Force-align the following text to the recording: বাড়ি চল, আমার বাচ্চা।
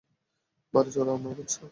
বাড়ি 0.73 0.89
চল, 0.91 1.07
আমার 1.09 1.33
বাচ্চা। 1.37 1.63